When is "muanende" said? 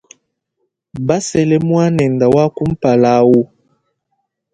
1.67-2.25